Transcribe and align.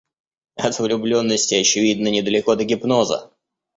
От 0.55 0.79
влюбленности, 0.79 1.53
очевидно, 1.53 2.07
недалеко 2.07 2.55
до 2.55 2.63
гипноза. 2.63 3.29